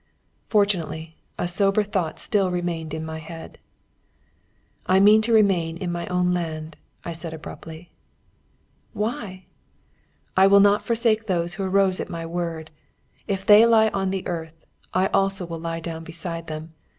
Fortunately, 0.47 1.17
a 1.37 1.47
sober 1.47 1.83
thought 1.83 2.17
still 2.17 2.49
remained 2.49 2.91
in 2.91 3.05
my 3.05 3.19
head. 3.19 3.59
"I 4.87 4.99
mean 4.99 5.21
to 5.21 5.31
remain 5.31 5.77
in 5.77 5.91
my 5.91 6.07
own 6.07 6.33
land," 6.33 6.75
I 7.05 7.11
said 7.11 7.35
abruptly. 7.35 7.91
"Why?" 8.93 9.45
"I 10.35 10.47
will 10.47 10.59
not 10.59 10.81
forsake 10.81 11.27
those 11.27 11.53
who 11.53 11.63
arose 11.63 11.99
at 11.99 12.09
my 12.09 12.25
word. 12.25 12.71
If 13.27 13.45
they 13.45 13.63
lie 13.67 13.89
on 13.89 14.09
the 14.09 14.25
earth, 14.25 14.65
I 14.91 15.05
also 15.13 15.45
will 15.45 15.59
lie 15.59 15.79
down 15.81 16.03
beside 16.03 16.47
them. 16.47 16.73